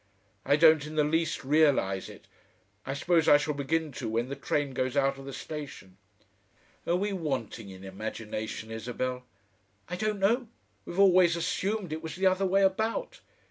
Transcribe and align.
I 0.45 0.55
don't 0.55 0.83
in 0.87 0.95
the 0.95 1.03
least 1.03 1.43
realise 1.43 2.09
it. 2.09 2.25
I 2.87 2.95
suppose 2.95 3.27
I 3.29 3.37
shall 3.37 3.53
begin 3.53 3.91
to 3.91 4.09
when 4.09 4.29
the 4.29 4.35
train 4.35 4.73
goes 4.73 4.97
out 4.97 5.19
of 5.19 5.25
the 5.25 5.31
station. 5.31 5.95
Are 6.87 6.95
we 6.95 7.13
wanting 7.13 7.69
in 7.69 7.83
imagination, 7.83 8.71
Isabel?" 8.71 9.25
"I 9.87 9.95
don't 9.97 10.17
know. 10.19 10.47
We've 10.85 10.97
always 10.97 11.35
assumed 11.35 11.93
it 11.93 12.01
was 12.01 12.15
the 12.15 12.25
other 12.25 12.47
way 12.47 12.63
about." 12.63 13.19